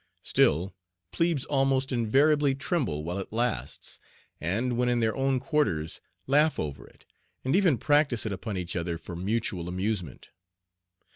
Still 0.23 0.73
"plebes" 1.11 1.45
almost 1.45 1.91
invariably 1.91 2.55
tremble 2.55 3.03
while 3.03 3.19
it 3.19 3.31
lasts, 3.31 3.99
and 4.39 4.75
when 4.75 4.89
in 4.89 4.99
their 4.99 5.15
own 5.15 5.39
quarters 5.39 6.01
laugh 6.25 6.57
over 6.57 6.87
it, 6.87 7.05
and 7.45 7.55
even 7.55 7.77
practise 7.77 8.25
it 8.25 8.31
upon 8.33 8.57
each 8.57 8.75
other 8.75 8.97
for 8.97 9.15
mutual 9.15 9.69
amusement. 9.69 10.29